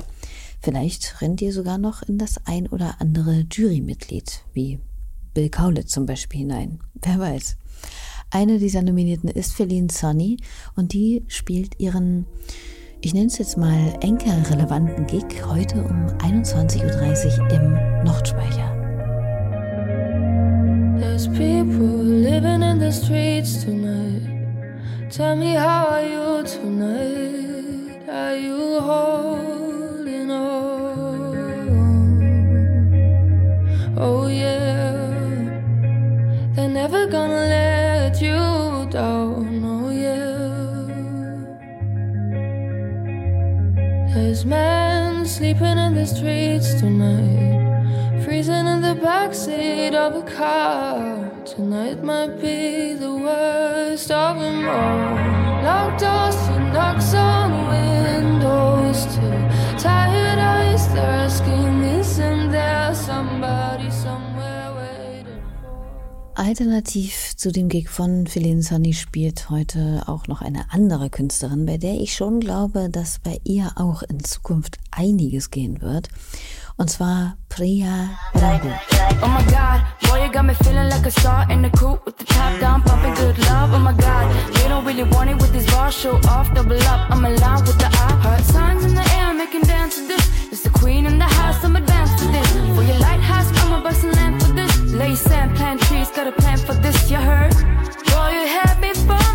Vielleicht 0.60 1.22
rennt 1.22 1.40
ihr 1.40 1.54
sogar 1.54 1.78
noch 1.78 2.02
in 2.02 2.18
das 2.18 2.36
ein 2.44 2.66
oder 2.66 3.00
andere 3.00 3.46
Jurymitglied, 3.50 4.44
wie 4.52 4.80
Bill 5.32 5.48
Kaulitz 5.48 5.92
zum 5.92 6.04
Beispiel 6.04 6.40
hinein. 6.40 6.80
Wer 7.00 7.18
weiß. 7.18 7.56
Eine 8.30 8.59
dieser 8.59 8.83
Nominierten 8.83 9.28
ist 9.28 9.54
Feline 9.54 9.88
Sonny 9.90 10.37
und 10.75 10.92
die 10.92 11.25
spielt 11.28 11.78
ihren 11.78 12.26
ich 13.02 13.14
nenne 13.14 13.26
es 13.26 13.38
jetzt 13.38 13.56
mal 13.56 13.95
Enker-relevanten 14.00 15.06
Gig 15.06 15.26
heute 15.47 15.85
um 15.85 16.06
21.30 16.18 17.38
Uhr 17.38 17.50
im 17.50 18.04
Nordspeicher. 18.04 18.73
There's 20.99 21.28
people 21.28 22.02
living 22.02 22.62
in 22.62 22.80
the 22.80 22.90
streets 22.90 23.64
tonight. 23.64 24.23
Tell 25.11 25.37
me 25.37 25.54
how 25.54 25.88
are 25.88 26.02
you 26.02 26.42
tonight? 26.42 28.09
Are 28.09 28.37
you 28.37 28.80
holding 28.80 29.65
streets 46.06 46.75
tonight, 46.75 48.22
freezing 48.25 48.66
in 48.66 48.80
the 48.80 48.94
backseat 48.94 49.92
of 49.94 50.14
a 50.14 50.22
car. 50.22 51.30
Tonight 51.44 52.02
might 52.04 52.40
be 52.40 52.94
the 52.94 53.12
worst 53.12 54.10
of 54.12 54.38
them 54.38 54.68
all. 54.68 55.62
Locked 55.64 56.00
doors 56.00 56.36
to 56.46 56.60
knocks 56.72 57.12
on 57.12 57.46
Alternativ 66.37 67.35
zu 67.35 67.50
dem 67.50 67.71
Gig 67.71 67.88
von 67.88 68.26
Feline 68.26 68.62
Sonny 68.62 68.93
spielt 68.93 69.49
heute 69.49 70.02
auch 70.07 70.28
noch 70.28 70.43
eine 70.43 70.71
andere 70.71 71.09
Künstlerin, 71.09 71.64
bei 71.64 71.78
der 71.78 71.95
ich 71.95 72.14
schon 72.14 72.40
glaube, 72.40 72.90
dass 72.90 73.19
bei 73.21 73.40
ihr 73.43 73.73
auch 73.76 74.02
in 74.02 74.23
Zukunft 74.23 74.76
einiges 74.90 75.50
gehen 75.50 75.81
wird. 75.81 76.11
Und 76.76 76.90
zwar 76.90 77.38
Priya 77.49 78.11
Raghu. 78.35 78.69
Oh 79.23 79.28
my 79.28 79.43
god, 79.47 79.81
boy, 80.02 80.26
you 80.26 80.31
got 80.31 80.45
me 80.45 80.55
feeling 80.62 80.90
like 80.90 81.07
a 81.07 81.11
star 81.11 81.50
in 81.50 81.62
the 81.62 81.71
coupe 81.71 82.05
with 82.05 82.16
the 82.19 82.26
top 82.26 82.61
down, 82.61 82.83
pumping 82.83 83.14
good 83.14 83.38
love. 83.49 83.73
Oh 83.73 83.78
my 83.78 83.95
god, 83.95 84.31
you 84.59 84.69
don't 84.69 84.85
really 84.85 85.05
want 85.11 85.31
it 85.31 85.40
with 85.40 85.52
these 85.55 85.66
bars, 85.73 85.95
show 85.95 86.21
off, 86.28 86.52
double 86.55 86.76
up. 86.83 87.11
I'm 87.11 87.25
alive 87.25 87.66
with 87.66 87.78
the 87.78 87.87
eye. 87.87 88.21
Heart 88.21 88.45
signs 88.45 88.85
in 88.85 88.95
the 88.95 89.05
air, 89.16 89.33
making 89.33 89.62
dance 89.62 89.97
to 89.97 90.07
this. 90.07 90.52
It's 90.52 90.62
the 90.62 90.71
queen 90.71 91.07
in 91.07 91.16
the 91.19 91.25
house, 91.25 91.64
I'm 91.64 91.76
advanced 91.76 92.19
to 92.19 92.26
this. 92.26 92.47
For 92.76 92.83
your 92.83 92.99
lighthouse, 92.99 93.15
Lay 94.97 95.15
sand, 95.15 95.55
plant 95.57 95.79
trees, 95.83 96.11
got 96.11 96.26
a 96.26 96.33
plan 96.33 96.57
for 96.57 96.73
this, 96.73 97.11
you 97.11 97.19
heard? 97.19 97.53
Boy, 98.07 98.31
you 98.31 98.47
had 98.47 98.79
me 98.81 98.95
from 98.95 99.25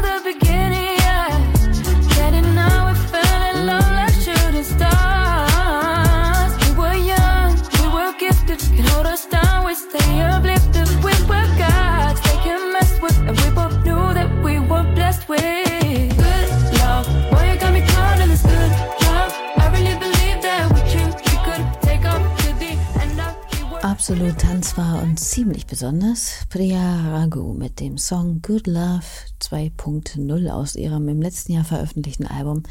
ziemlich 25.32 25.66
besonders. 25.66 26.46
Priya 26.50 27.10
Raghu 27.10 27.54
mit 27.54 27.80
dem 27.80 27.98
Song 27.98 28.42
Good 28.42 28.68
Love 28.68 29.06
2.0 29.42 30.50
aus 30.50 30.76
ihrem 30.76 31.08
im 31.08 31.22
letzten 31.22 31.54
Jahr 31.54 31.64
veröffentlichten 31.64 32.28
Album 32.28 32.64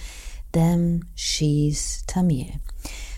Damn 0.52 1.06
She's 1.14 2.02
Tamil. 2.06 2.48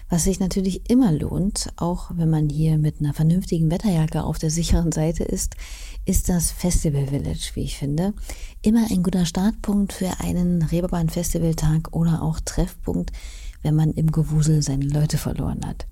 Was 0.08 0.22
sich 0.24 0.38
natürlich 0.38 0.88
immer 0.88 1.10
lohnt, 1.10 1.72
auch 1.74 2.12
wenn 2.14 2.30
man 2.30 2.50
hier 2.50 2.78
mit 2.78 3.00
einer 3.00 3.14
vernünftigen 3.14 3.68
Wetterjacke 3.68 4.22
auf 4.22 4.38
der 4.38 4.50
sicheren 4.50 4.92
Seite 4.92 5.24
ist, 5.24 5.56
ist 6.04 6.28
das 6.28 6.52
Festival 6.52 7.08
Village, 7.08 7.50
wie 7.54 7.64
ich 7.64 7.76
finde. 7.76 8.14
Immer 8.62 8.92
ein 8.92 9.02
guter 9.02 9.26
Startpunkt 9.26 9.92
für 9.92 10.20
einen 10.20 10.62
Reeperbahn 10.62 11.08
Festivaltag 11.08 11.88
oder 11.90 12.22
auch 12.22 12.38
Treffpunkt, 12.38 13.10
wenn 13.62 13.74
man 13.74 13.90
im 13.90 14.12
Gewusel 14.12 14.62
seine 14.62 14.86
Leute 14.86 15.18
verloren 15.18 15.66
hat. 15.66 15.88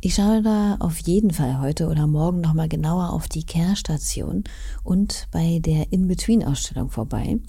Ich 0.00 0.14
schaue 0.14 0.42
da 0.42 0.76
auf 0.78 1.00
jeden 1.00 1.32
Fall 1.32 1.60
heute 1.60 1.88
oder 1.88 2.06
morgen 2.06 2.40
nochmal 2.40 2.68
genauer 2.68 3.12
auf 3.12 3.26
die 3.26 3.42
Care-Station 3.42 4.44
und 4.84 5.26
bei 5.32 5.58
der 5.60 5.92
In-Between-Ausstellung 5.92 6.88
vorbei. 6.90 7.40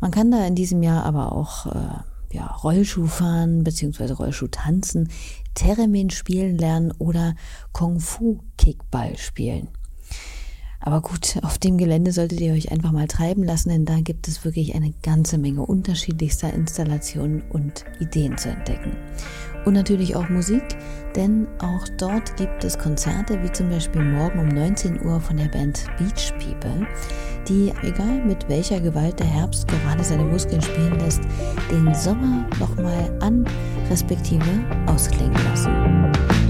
Man 0.00 0.10
kann 0.10 0.32
da 0.32 0.44
in 0.44 0.56
diesem 0.56 0.82
Jahr 0.82 1.04
aber 1.04 1.30
auch 1.30 1.66
äh, 1.66 2.34
ja, 2.34 2.46
Rollschuh 2.48 3.06
fahren 3.06 3.62
bzw. 3.62 4.14
Rollschuh 4.14 4.48
tanzen, 4.48 5.10
Theremin 5.54 6.10
spielen 6.10 6.58
lernen 6.58 6.92
oder 6.98 7.36
Kung 7.72 8.00
Fu 8.00 8.40
Kickball 8.58 9.16
spielen. 9.16 9.68
Aber 10.80 11.00
gut, 11.02 11.38
auf 11.42 11.58
dem 11.58 11.78
Gelände 11.78 12.12
solltet 12.12 12.40
ihr 12.40 12.52
euch 12.52 12.70
einfach 12.70 12.92
mal 12.92 13.08
treiben 13.08 13.44
lassen, 13.44 13.70
denn 13.70 13.86
da 13.86 14.00
gibt 14.00 14.28
es 14.28 14.44
wirklich 14.44 14.74
eine 14.74 14.92
ganze 15.02 15.38
Menge 15.38 15.62
unterschiedlichster 15.62 16.52
Installationen 16.52 17.42
und 17.42 17.84
Ideen 18.00 18.36
zu 18.38 18.50
entdecken. 18.50 18.96
Und 19.66 19.74
natürlich 19.74 20.14
auch 20.14 20.28
Musik, 20.28 20.62
denn 21.16 21.48
auch 21.58 21.88
dort 21.98 22.36
gibt 22.36 22.62
es 22.62 22.78
Konzerte, 22.78 23.42
wie 23.42 23.50
zum 23.50 23.68
Beispiel 23.68 24.00
morgen 24.00 24.38
um 24.38 24.48
19 24.48 25.04
Uhr 25.04 25.20
von 25.20 25.36
der 25.36 25.48
Band 25.48 25.84
Beach 25.98 26.32
People, 26.38 26.86
die, 27.48 27.72
egal 27.82 28.24
mit 28.24 28.48
welcher 28.48 28.80
Gewalt 28.80 29.18
der 29.18 29.26
Herbst 29.26 29.66
gerade 29.66 30.04
seine 30.04 30.22
Muskeln 30.22 30.62
spielen 30.62 31.00
lässt, 31.00 31.22
den 31.68 31.92
Sommer 31.96 32.46
nochmal 32.60 33.12
an, 33.20 33.44
respektive 33.90 34.44
ausklingen 34.86 35.34
lassen. 35.50 36.45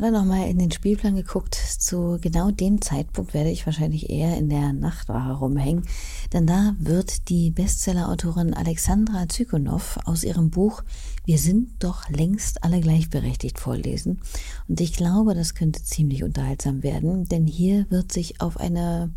Gerade 0.00 0.12
noch 0.12 0.24
mal 0.24 0.48
in 0.48 0.58
den 0.58 0.70
Spielplan 0.70 1.14
geguckt. 1.14 1.54
Zu 1.54 2.16
genau 2.22 2.50
dem 2.50 2.80
Zeitpunkt 2.80 3.34
werde 3.34 3.50
ich 3.50 3.66
wahrscheinlich 3.66 4.08
eher 4.08 4.38
in 4.38 4.48
der 4.48 4.72
Nachtwache 4.72 5.32
rumhängen, 5.32 5.84
denn 6.32 6.46
da 6.46 6.74
wird 6.78 7.28
die 7.28 7.50
Bestsellerautorin 7.50 8.54
Alexandra 8.54 9.28
Zykonow 9.28 9.98
aus 10.06 10.24
ihrem 10.24 10.48
Buch 10.48 10.82
Wir 11.26 11.36
sind 11.36 11.84
doch 11.84 12.08
längst 12.08 12.64
alle 12.64 12.80
gleichberechtigt 12.80 13.58
vorlesen. 13.58 14.20
Und 14.68 14.80
ich 14.80 14.94
glaube, 14.94 15.34
das 15.34 15.54
könnte 15.54 15.82
ziemlich 15.82 16.24
unterhaltsam 16.24 16.82
werden, 16.82 17.28
denn 17.28 17.46
hier 17.46 17.84
wird 17.90 18.10
sich 18.10 18.40
auf 18.40 18.58
eine 18.58 19.10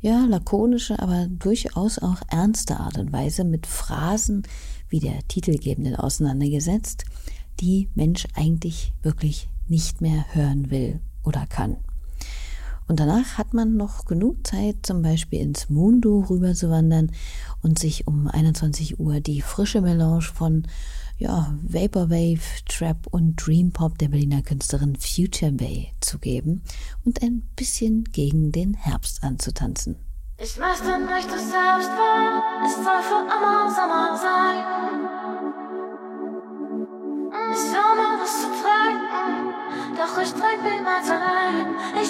ja, 0.00 0.26
lakonische, 0.26 1.00
aber 1.00 1.26
durchaus 1.26 1.98
auch 1.98 2.22
ernste 2.30 2.78
Art 2.78 2.98
und 2.98 3.12
Weise 3.12 3.42
mit 3.42 3.66
Phrasen 3.66 4.44
wie 4.88 5.00
der 5.00 5.26
titelgebenden 5.26 5.96
auseinandergesetzt, 5.96 7.04
die 7.58 7.88
Mensch 7.96 8.28
eigentlich 8.36 8.92
wirklich 9.02 9.48
nicht 9.68 10.00
mehr 10.00 10.24
hören 10.32 10.70
will 10.70 11.00
oder 11.22 11.46
kann. 11.46 11.76
Und 12.86 13.00
danach 13.00 13.38
hat 13.38 13.54
man 13.54 13.76
noch 13.76 14.04
genug 14.04 14.46
Zeit, 14.46 14.76
zum 14.82 15.00
Beispiel 15.00 15.40
ins 15.40 15.70
Mundo 15.70 16.26
rüberzuwandern 16.28 17.12
und 17.62 17.78
sich 17.78 18.06
um 18.06 18.28
21 18.28 19.00
Uhr 19.00 19.20
die 19.20 19.40
frische 19.40 19.80
Melange 19.80 20.20
von 20.20 20.66
ja, 21.16 21.54
Vaporwave, 21.62 22.40
Trap 22.66 23.06
und 23.10 23.36
Dream 23.36 23.72
Pop 23.72 23.98
der 23.98 24.08
Berliner 24.08 24.42
Künstlerin 24.42 24.96
Future 24.96 25.52
Bay 25.52 25.92
zu 26.00 26.18
geben 26.18 26.62
und 27.04 27.22
ein 27.22 27.42
bisschen 27.56 28.04
gegen 28.04 28.52
den 28.52 28.74
Herbst 28.74 29.22
anzutanzen. 29.22 29.96
Ich 30.36 30.58
möchte 30.58 30.98
nicht 30.98 31.28
du 31.28 31.38
selbst 31.38 31.90
werden, 31.94 32.42
es 32.66 32.74
soll 32.74 33.02
für 33.02 33.22
immer 33.22 33.70
Sommer 33.70 34.18
sein. 34.18 34.64
Ich 37.52 37.72
höre 37.72 38.18
was 38.20 38.40
zu 38.40 38.48
trinken, 38.48 39.03
doch 39.96 40.18
ich 40.22 40.32
trink 40.32 40.62
niemals 40.62 41.08
allein, 41.10 41.74
ich 42.02 42.03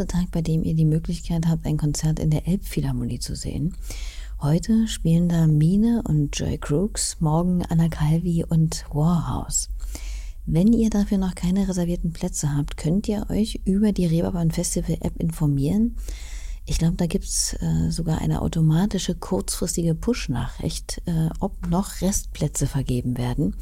letzte 0.00 0.18
Tag, 0.18 0.30
bei 0.30 0.40
dem 0.40 0.64
ihr 0.64 0.74
die 0.74 0.86
Möglichkeit 0.86 1.46
habt, 1.46 1.66
ein 1.66 1.76
Konzert 1.76 2.18
in 2.18 2.30
der 2.30 2.48
Elbphilharmonie 2.48 3.18
zu 3.18 3.36
sehen. 3.36 3.76
Heute 4.40 4.88
spielen 4.88 5.28
da 5.28 5.46
Mine 5.46 6.02
und 6.06 6.38
Joy 6.38 6.56
Crooks, 6.56 7.18
morgen 7.20 7.62
Anna 7.66 7.90
Calvi 7.90 8.42
und 8.48 8.86
Warhouse. 8.90 9.68
Wenn 10.46 10.72
ihr 10.72 10.88
dafür 10.88 11.18
noch 11.18 11.34
keine 11.34 11.68
reservierten 11.68 12.14
Plätze 12.14 12.56
habt, 12.56 12.78
könnt 12.78 13.08
ihr 13.08 13.26
euch 13.28 13.60
über 13.66 13.92
die 13.92 14.06
Reeperbahn 14.06 14.50
Festival 14.50 14.96
App 15.02 15.20
informieren. 15.20 15.96
Ich 16.64 16.78
glaube, 16.78 16.96
da 16.96 17.04
gibt's 17.04 17.54
äh, 17.60 17.90
sogar 17.90 18.22
eine 18.22 18.40
automatische 18.40 19.14
kurzfristige 19.14 19.94
Push-Nachricht, 19.94 21.02
äh, 21.04 21.28
ob 21.40 21.68
noch 21.68 22.00
Restplätze 22.00 22.66
vergeben 22.66 23.18
werden. 23.18 23.54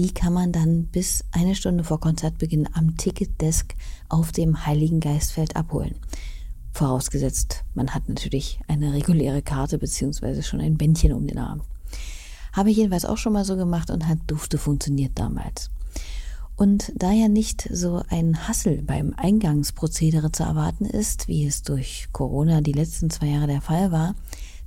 Die 0.00 0.14
kann 0.14 0.32
man 0.32 0.50
dann 0.50 0.86
bis 0.86 1.26
eine 1.30 1.54
Stunde 1.54 1.84
vor 1.84 2.00
Konzertbeginn 2.00 2.70
am 2.72 2.96
Ticketdesk 2.96 3.74
auf 4.08 4.32
dem 4.32 4.64
Heiligen 4.64 4.98
Geistfeld 4.98 5.56
abholen. 5.56 5.96
Vorausgesetzt, 6.72 7.64
man 7.74 7.94
hat 7.94 8.08
natürlich 8.08 8.60
eine 8.66 8.94
reguläre 8.94 9.42
Karte 9.42 9.76
beziehungsweise 9.76 10.42
schon 10.42 10.62
ein 10.62 10.78
Bändchen 10.78 11.12
um 11.12 11.26
den 11.26 11.36
Arm. 11.36 11.60
Habe 12.54 12.70
ich 12.70 12.78
jedenfalls 12.78 13.04
auch 13.04 13.18
schon 13.18 13.34
mal 13.34 13.44
so 13.44 13.56
gemacht 13.56 13.90
und 13.90 14.08
hat 14.08 14.20
dufte 14.26 14.56
funktioniert 14.56 15.18
damals. 15.18 15.70
Und 16.56 16.92
da 16.96 17.12
ja 17.12 17.28
nicht 17.28 17.68
so 17.70 18.02
ein 18.08 18.48
Hassel 18.48 18.80
beim 18.80 19.12
Eingangsprozedere 19.18 20.32
zu 20.32 20.44
erwarten 20.44 20.86
ist, 20.86 21.28
wie 21.28 21.44
es 21.44 21.60
durch 21.60 22.08
Corona 22.12 22.62
die 22.62 22.72
letzten 22.72 23.10
zwei 23.10 23.26
Jahre 23.26 23.48
der 23.48 23.60
Fall 23.60 23.92
war, 23.92 24.14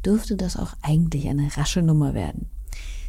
dürfte 0.06 0.36
das 0.36 0.58
auch 0.58 0.76
eigentlich 0.84 1.28
eine 1.28 1.50
rasche 1.58 1.82
Nummer 1.82 2.14
werden. 2.14 2.52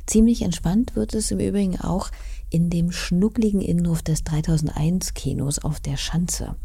Ziemlich 0.07 0.43
entspannt 0.43 0.97
wird 0.97 1.15
es 1.15 1.31
im 1.31 1.41
Übrigen 1.41 1.81
auch 1.81 2.11
in 2.51 2.71
dem 2.71 2.93
schnuckligen 2.93 3.61
Innenhof 3.61 4.03
des 4.03 4.25
3001 4.25 5.15
Kinos 5.15 5.59
auf 5.59 5.81
der 5.81 5.97
Schanze. 5.97 6.57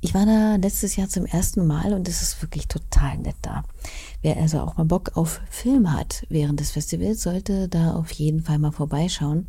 Ich 0.00 0.12
war 0.12 0.26
da 0.26 0.56
letztes 0.56 0.96
Jahr 0.96 1.08
zum 1.08 1.24
ersten 1.24 1.66
Mal 1.66 1.94
und 1.94 2.08
es 2.08 2.20
ist 2.20 2.42
wirklich 2.42 2.68
total 2.68 3.16
nett 3.16 3.36
da. 3.40 3.62
Wer 4.20 4.36
also 4.36 4.60
auch 4.60 4.76
mal 4.76 4.84
Bock 4.84 5.12
auf 5.14 5.40
Film 5.48 5.92
hat 5.92 6.26
während 6.28 6.60
des 6.60 6.72
Festivals, 6.72 7.22
sollte 7.22 7.68
da 7.68 7.94
auf 7.94 8.10
jeden 8.10 8.42
Fall 8.42 8.58
mal 8.58 8.72
vorbeischauen. 8.72 9.46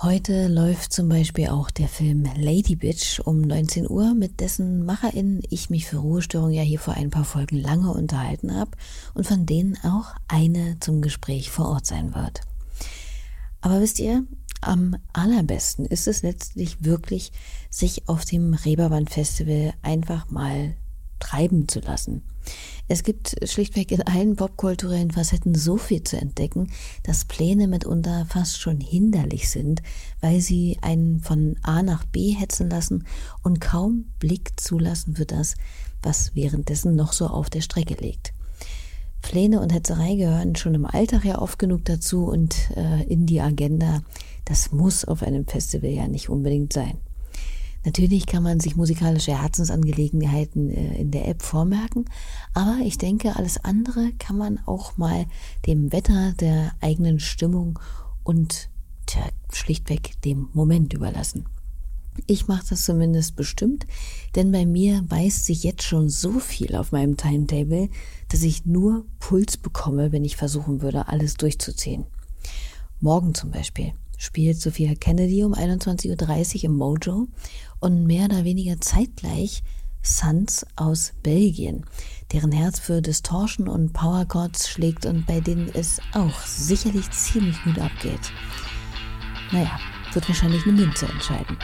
Heute 0.00 0.46
läuft 0.46 0.92
zum 0.92 1.08
Beispiel 1.08 1.48
auch 1.48 1.72
der 1.72 1.88
Film 1.88 2.24
Lady 2.36 2.76
Bitch 2.76 3.18
um 3.18 3.40
19 3.40 3.90
Uhr, 3.90 4.14
mit 4.14 4.38
dessen 4.38 4.86
MacherInnen 4.86 5.42
ich 5.50 5.70
mich 5.70 5.86
für 5.86 5.96
Ruhestörung 5.96 6.52
ja 6.52 6.62
hier 6.62 6.78
vor 6.78 6.94
ein 6.94 7.10
paar 7.10 7.24
Folgen 7.24 7.56
lange 7.56 7.90
unterhalten 7.90 8.54
habe 8.54 8.70
und 9.14 9.26
von 9.26 9.44
denen 9.46 9.76
auch 9.82 10.14
eine 10.28 10.78
zum 10.78 11.02
Gespräch 11.02 11.50
vor 11.50 11.70
Ort 11.70 11.86
sein 11.86 12.14
wird. 12.14 12.42
Aber 13.68 13.82
wisst 13.82 13.98
ihr, 13.98 14.24
am 14.62 14.96
allerbesten 15.12 15.84
ist 15.84 16.08
es 16.08 16.22
letztlich 16.22 16.82
wirklich, 16.82 17.32
sich 17.68 18.08
auf 18.08 18.24
dem 18.24 18.54
Reeperbahn 18.54 19.06
Festival 19.06 19.74
einfach 19.82 20.30
mal 20.30 20.74
treiben 21.18 21.68
zu 21.68 21.80
lassen. 21.80 22.22
Es 22.88 23.02
gibt 23.02 23.36
schlichtweg 23.46 23.92
in 23.92 24.00
allen 24.00 24.36
popkulturellen 24.36 25.10
Facetten 25.10 25.54
so 25.54 25.76
viel 25.76 26.02
zu 26.02 26.16
entdecken, 26.16 26.70
dass 27.02 27.26
Pläne 27.26 27.68
mitunter 27.68 28.24
fast 28.24 28.58
schon 28.58 28.80
hinderlich 28.80 29.50
sind, 29.50 29.82
weil 30.22 30.40
sie 30.40 30.78
einen 30.80 31.20
von 31.20 31.56
A 31.60 31.82
nach 31.82 32.06
B 32.06 32.30
hetzen 32.30 32.70
lassen 32.70 33.06
und 33.42 33.60
kaum 33.60 34.06
Blick 34.18 34.58
zulassen 34.58 35.16
für 35.16 35.26
das, 35.26 35.56
was 36.02 36.34
währenddessen 36.34 36.96
noch 36.96 37.12
so 37.12 37.26
auf 37.26 37.50
der 37.50 37.60
Strecke 37.60 38.02
liegt. 38.02 38.32
Pläne 39.22 39.60
und 39.60 39.72
Hetzerei 39.72 40.14
gehören 40.14 40.56
schon 40.56 40.74
im 40.74 40.86
Alltag 40.86 41.24
ja 41.24 41.40
oft 41.40 41.58
genug 41.58 41.84
dazu 41.84 42.24
und 42.24 42.56
äh, 42.76 43.04
in 43.04 43.26
die 43.26 43.40
Agenda. 43.40 44.02
Das 44.44 44.72
muss 44.72 45.04
auf 45.04 45.22
einem 45.22 45.46
Festival 45.46 45.90
ja 45.90 46.08
nicht 46.08 46.28
unbedingt 46.28 46.72
sein. 46.72 46.98
Natürlich 47.84 48.26
kann 48.26 48.42
man 48.42 48.60
sich 48.60 48.76
musikalische 48.76 49.40
Herzensangelegenheiten 49.40 50.70
äh, 50.70 51.00
in 51.00 51.10
der 51.10 51.28
App 51.28 51.42
vormerken, 51.42 52.06
aber 52.54 52.78
ich 52.82 52.98
denke, 52.98 53.36
alles 53.36 53.62
andere 53.64 54.12
kann 54.18 54.36
man 54.36 54.58
auch 54.66 54.96
mal 54.96 55.26
dem 55.66 55.92
Wetter, 55.92 56.32
der 56.32 56.72
eigenen 56.80 57.20
Stimmung 57.20 57.78
und 58.24 58.68
tja, 59.06 59.22
schlichtweg 59.52 60.20
dem 60.22 60.48
Moment 60.52 60.92
überlassen. 60.92 61.46
Ich 62.26 62.48
mache 62.48 62.64
das 62.70 62.84
zumindest 62.84 63.36
bestimmt, 63.36 63.86
denn 64.34 64.52
bei 64.52 64.66
mir 64.66 65.02
beißt 65.02 65.44
sich 65.46 65.62
jetzt 65.62 65.82
schon 65.82 66.08
so 66.08 66.38
viel 66.38 66.74
auf 66.76 66.92
meinem 66.92 67.16
Timetable, 67.16 67.88
dass 68.28 68.42
ich 68.42 68.66
nur 68.66 69.04
Puls 69.20 69.56
bekomme, 69.56 70.12
wenn 70.12 70.24
ich 70.24 70.36
versuchen 70.36 70.82
würde, 70.82 71.08
alles 71.08 71.34
durchzuziehen. 71.34 72.04
Morgen 73.00 73.34
zum 73.34 73.50
Beispiel 73.50 73.92
spielt 74.16 74.60
Sophia 74.60 74.94
Kennedy 74.94 75.44
um 75.44 75.54
21.30 75.54 76.56
Uhr 76.56 76.64
im 76.64 76.76
Mojo 76.76 77.28
und 77.80 78.06
mehr 78.06 78.26
oder 78.26 78.44
weniger 78.44 78.80
zeitgleich 78.80 79.62
Suns 80.02 80.66
aus 80.76 81.12
Belgien, 81.22 81.84
deren 82.32 82.52
Herz 82.52 82.78
für 82.78 83.02
Distortion 83.02 83.68
und 83.68 83.92
Power 83.92 84.24
Chords 84.24 84.68
schlägt 84.68 85.06
und 85.06 85.26
bei 85.26 85.40
denen 85.40 85.70
es 85.74 86.00
auch 86.12 86.40
sicherlich 86.40 87.10
ziemlich 87.10 87.62
gut 87.62 87.78
abgeht. 87.78 88.32
Naja, 89.52 89.78
wird 90.14 90.28
wahrscheinlich 90.28 90.64
eine 90.66 90.72
Münze 90.72 91.06
entscheiden. 91.06 91.56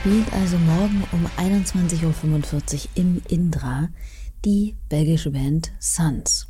Spielt 0.00 0.32
also 0.32 0.56
morgen 0.58 1.02
um 1.10 1.26
21.45 1.36 2.04
Uhr 2.04 2.80
im 2.94 3.20
Indra 3.26 3.88
die 4.44 4.76
belgische 4.88 5.32
Band 5.32 5.72
Suns. 5.80 6.46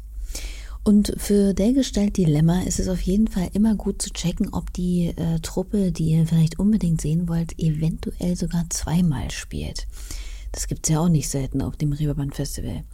Und 0.85 1.15
für 1.17 1.55
dergestalt 1.55 2.19
Dilemma 2.19 2.61
ist 2.63 2.79
es 2.79 2.89
auf 2.89 3.01
jeden 3.01 3.27
Fall 3.27 3.49
immer 3.55 3.75
gut 3.75 4.03
zu 4.03 4.11
checken, 4.11 4.53
ob 4.53 4.71
die 4.75 5.15
äh, 5.17 5.41
Truppe, 5.41 5.93
die 5.93 6.11
ihr 6.11 6.27
vielleicht 6.27 6.59
unbedingt 6.59 7.01
sehen 7.01 7.27
wollt, 7.27 7.59
eventuell 7.59 8.37
sogar 8.37 8.69
zweimal 8.69 9.31
spielt. 9.31 9.87
Das 10.53 10.67
gibt's 10.67 10.91
ja 10.91 11.01
auch 11.01 11.09
nicht 11.09 11.31
selten 11.31 11.63
auf 11.63 11.77
dem 11.77 11.93
Reeperbahn 11.93 12.33
Festival. 12.33 12.85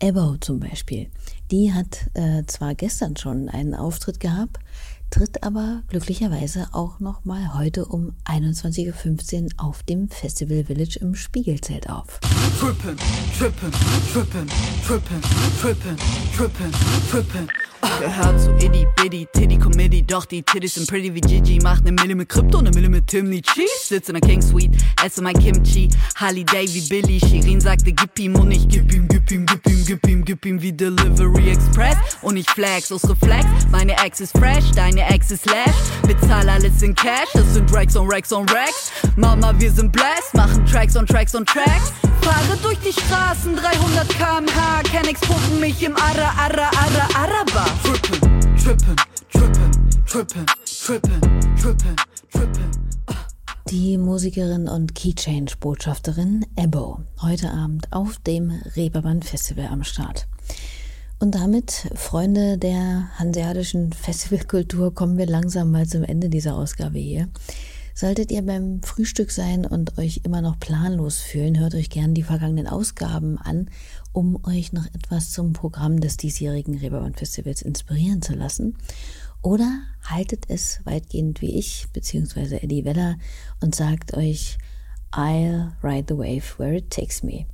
Ebbo 0.00 0.36
zum 0.38 0.58
Beispiel, 0.58 1.10
die 1.52 1.72
hat 1.72 2.10
äh, 2.14 2.42
zwar 2.48 2.74
gestern 2.74 3.16
schon 3.16 3.48
einen 3.48 3.76
Auftritt 3.76 4.18
gehabt, 4.18 4.58
tritt 5.12 5.42
aber 5.42 5.82
glücklicherweise 5.88 6.68
auch 6.72 6.98
noch 6.98 7.24
mal 7.24 7.54
heute 7.54 7.84
um 7.84 8.14
21.15 8.24 9.42
Uhr 9.42 9.48
auf 9.58 9.82
dem 9.82 10.08
Festival 10.08 10.64
Village 10.64 10.98
im 11.00 11.14
Spiegelzelt 11.14 11.88
auf. 11.88 12.18
Trippin', 12.58 12.96
trippin', 13.38 13.70
trippin', 14.12 14.48
trippin', 14.84 15.22
trippin', 15.60 15.96
trippin', 16.34 16.72
trippin'. 17.10 17.61
Gehört 17.98 18.40
zu 18.40 18.50
Itty 18.64 18.86
Bitty 18.96 19.26
Titty 19.32 19.58
Committee, 19.58 20.02
doch 20.02 20.24
die 20.24 20.42
Titties 20.42 20.74
sind 20.74 20.88
pretty 20.88 21.12
wie 21.14 21.20
Gigi. 21.20 21.58
Macht 21.60 21.84
ne 21.84 21.92
Mille 21.92 22.14
mit 22.14 22.28
Krypto, 22.28 22.62
ne 22.62 22.70
Mille 22.70 22.88
mit 22.88 23.06
Timmy 23.08 23.42
Cheese. 23.42 23.88
Sitz 23.88 24.08
in 24.08 24.14
der 24.14 24.20
King 24.20 24.40
Suite, 24.40 24.70
esse 25.04 25.20
mein 25.20 25.34
Kimchi. 25.34 25.88
Holiday 26.20 26.66
wie 26.72 26.80
Billy, 26.88 27.18
Shirin 27.18 27.60
sagte 27.60 27.92
gib 27.92 28.18
ihm 28.18 28.36
und 28.36 28.52
ich 28.52 28.68
gib 28.68 28.92
ihm, 28.92 29.08
gib 29.08 29.30
ihm, 29.32 29.46
gib 29.46 29.66
ihm, 29.66 29.84
gib 29.84 30.06
ihm, 30.06 30.24
gib 30.24 30.46
ihm 30.46 30.62
wie 30.62 30.72
Delivery 30.72 31.50
Express. 31.50 31.96
Und 32.22 32.36
ich 32.36 32.48
flex 32.50 32.92
aus 32.92 33.08
Reflex, 33.08 33.46
meine 33.70 33.96
Ex 34.04 34.20
ist 34.20 34.36
fresh, 34.38 34.70
deine 34.76 35.08
Ex 35.08 35.32
ist 35.32 35.46
lash. 35.46 35.74
Bezahl 36.06 36.48
alles 36.48 36.82
in 36.82 36.94
Cash, 36.94 37.30
das 37.34 37.54
sind 37.54 37.72
Racks 37.74 37.96
on 37.96 38.08
Racks 38.08 38.32
on 38.32 38.48
Racks. 38.48 38.92
Mama, 39.16 39.52
wir 39.58 39.70
sind 39.72 39.90
blessed, 39.90 40.34
machen 40.34 40.64
Tracks 40.66 40.96
on 40.96 41.06
Tracks 41.06 41.34
on 41.34 41.44
Tracks. 41.44 41.92
Fahre 42.22 42.56
durch 42.62 42.78
die 42.78 42.92
Straßen, 42.92 43.56
300 43.56 44.08
km/h, 44.08 44.82
Kennex 44.84 45.20
puppen 45.20 45.60
mich 45.60 45.82
im 45.82 45.96
Ara 45.96 46.30
Ara 46.38 46.70
Ara 46.70 47.08
Araba. 47.14 47.66
Trippin', 47.82 48.20
trippin', 48.56 48.96
trippin', 49.32 49.70
trippin', 50.06 50.46
trippin', 50.64 51.20
trippin', 51.56 51.96
trippin'. 52.32 52.70
Die 53.70 53.98
Musikerin 53.98 54.68
und 54.68 54.94
Keychange-Botschafterin 54.94 56.46
Ebbo, 56.56 57.00
heute 57.20 57.50
Abend 57.50 57.92
auf 57.92 58.18
dem 58.18 58.50
Reeperbahn 58.76 59.22
Festival 59.22 59.66
am 59.66 59.82
Start. 59.82 60.28
Und 61.18 61.34
damit, 61.34 61.88
Freunde 61.94 62.58
der 62.58 63.08
hanseatischen 63.18 63.92
Festivalkultur, 63.92 64.94
kommen 64.94 65.18
wir 65.18 65.26
langsam 65.26 65.70
mal 65.70 65.86
zum 65.86 66.04
Ende 66.04 66.28
dieser 66.28 66.56
Ausgabe 66.56 66.98
hier. 66.98 67.28
Solltet 67.94 68.30
ihr 68.32 68.42
beim 68.42 68.82
Frühstück 68.82 69.30
sein 69.30 69.66
und 69.66 69.98
euch 69.98 70.22
immer 70.24 70.40
noch 70.40 70.58
planlos 70.58 71.18
fühlen, 71.18 71.58
hört 71.58 71.74
euch 71.74 71.90
gern 71.90 72.14
die 72.14 72.22
vergangenen 72.22 72.66
Ausgaben 72.66 73.38
an, 73.38 73.68
um 74.12 74.42
euch 74.44 74.72
noch 74.72 74.86
etwas 74.94 75.30
zum 75.30 75.52
Programm 75.52 76.00
des 76.00 76.16
diesjährigen 76.16 76.78
Reeperbahn 76.78 77.14
Festivals 77.14 77.62
inspirieren 77.62 78.22
zu 78.22 78.34
lassen. 78.34 78.76
Oder 79.42 79.80
haltet 80.04 80.46
es 80.48 80.80
weitgehend 80.84 81.42
wie 81.42 81.58
ich, 81.58 81.86
beziehungsweise 81.92 82.62
Eddie 82.62 82.84
Weller, 82.84 83.16
und 83.60 83.74
sagt 83.74 84.16
euch, 84.16 84.56
I'll 85.12 85.72
ride 85.82 86.06
the 86.08 86.16
wave 86.16 86.58
where 86.58 86.74
it 86.74 86.90
takes 86.90 87.22
me. 87.22 87.46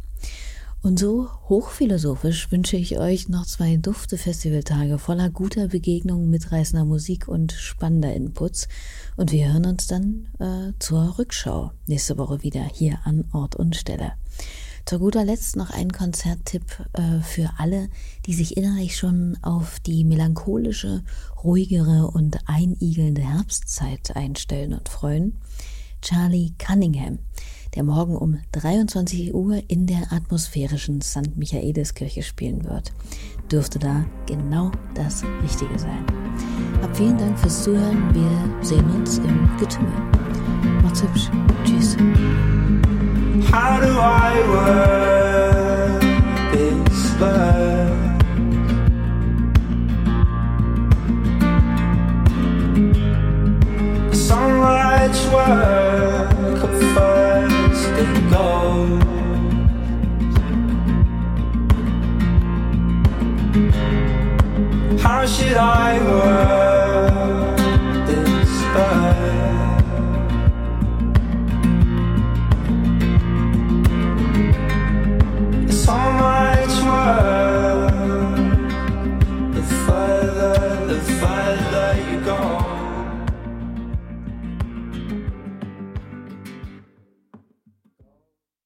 Und 0.81 0.99
so 0.99 1.29
hochphilosophisch 1.49 2.53
wünsche 2.53 2.77
ich 2.77 2.99
euch 2.99 3.29
noch 3.29 3.47
zwei 3.47 3.77
dufte 3.77 4.17
Festivaltage 4.17 4.99
voller 4.99 5.29
guter 5.29 5.67
Begegnungen, 5.67 6.31
mitreißender 6.31 6.85
Musik 6.85 7.27
und 7.27 7.53
spannender 7.53 8.15
Inputs. 8.15 8.69
Und 9.17 9.33
wir 9.33 9.53
hören 9.53 9.67
uns 9.67 9.89
dann 9.89 10.29
äh, 10.39 10.73
zur 10.79 11.19
Rückschau 11.19 11.73
nächste 11.87 12.17
Woche 12.17 12.45
wieder 12.45 12.63
hier 12.63 13.01
an 13.05 13.25
Ort 13.33 13.57
und 13.57 13.75
Stelle. 13.75 14.13
Zu 14.87 15.01
guter 15.01 15.25
Letzt 15.25 15.57
noch 15.57 15.71
ein 15.71 15.93
Konzerttipp 15.93 16.65
äh, 16.93 17.21
für 17.23 17.51
alle, 17.59 17.91
die 18.27 18.33
sich 18.33 18.57
innerlich 18.57 18.97
schon 18.97 19.37
auf 19.43 19.81
die 19.81 20.05
melancholische, 20.05 21.03
ruhigere 21.43 22.07
und 22.07 22.39
einigelnde 22.47 23.23
Herbstzeit 23.23 24.15
einstellen 24.15 24.75
und 24.75 24.89
freuen. 24.89 25.35
Charlie 26.01 26.53
Cunningham 26.57 27.19
der 27.75 27.85
morgen 27.85 28.17
um 28.17 28.39
23 28.53 29.35
Uhr 29.35 29.63
in 29.69 29.87
der 29.87 30.13
atmosphärischen 30.13 31.01
St. 31.01 31.37
Michaeliskirche 31.37 32.23
spielen 32.23 32.65
wird, 32.65 32.93
dürfte 33.51 33.79
da 33.79 34.05
genau 34.27 34.71
das 34.95 35.23
Richtige 35.43 35.79
sein. 35.79 36.05
Hab 36.83 36.97
vielen 36.97 37.19
Dank 37.19 37.39
fürs 37.39 37.65
Zuhören. 37.65 38.15
Wir 38.15 38.65
sehen 38.65 38.89
uns 38.91 39.19
im 39.19 39.51
Getümmel. 39.59 39.93
Macht's 40.83 41.03
hübsch. 41.03 41.31
Tschüss. 41.65 41.97
How 43.53 43.81
do 43.81 43.99
I 43.99 44.33
work 44.49 46.01
this 46.53 47.13
bird? 47.19 48.08